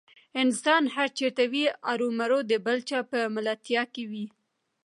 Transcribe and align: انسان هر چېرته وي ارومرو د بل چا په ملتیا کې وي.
انسان 0.41 0.83
هر 0.95 1.07
چېرته 1.17 1.43
وي 1.51 1.65
ارومرو 1.91 2.39
د 2.51 2.53
بل 2.65 2.77
چا 2.89 2.99
په 3.11 3.19
ملتیا 3.35 3.83
کې 3.93 4.03
وي. 4.11 4.25